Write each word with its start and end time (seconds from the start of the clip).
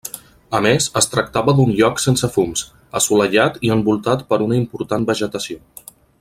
A 0.59 0.59
més 0.65 0.85
es 1.01 1.07
tractava 1.15 1.53
d'un 1.59 1.73
lloc 1.79 2.01
sense 2.05 2.29
fums, 2.37 2.63
assolellat 3.01 3.61
i 3.69 3.75
envoltat 3.77 4.25
per 4.33 4.41
una 4.47 4.59
important 4.63 5.07
vegetació. 5.13 5.61